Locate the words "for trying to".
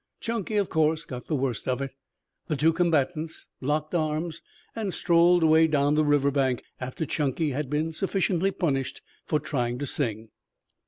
9.27-9.85